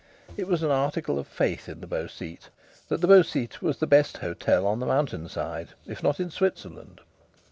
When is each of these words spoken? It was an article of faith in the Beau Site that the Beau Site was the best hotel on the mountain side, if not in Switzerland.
It 0.35 0.47
was 0.47 0.63
an 0.63 0.71
article 0.71 1.19
of 1.19 1.27
faith 1.27 1.69
in 1.69 1.79
the 1.79 1.85
Beau 1.85 2.07
Site 2.07 2.49
that 2.87 3.01
the 3.01 3.07
Beau 3.07 3.21
Site 3.21 3.61
was 3.61 3.77
the 3.77 3.85
best 3.85 4.17
hotel 4.17 4.65
on 4.65 4.79
the 4.79 4.87
mountain 4.87 5.29
side, 5.29 5.73
if 5.85 6.01
not 6.01 6.19
in 6.19 6.31
Switzerland. 6.31 7.01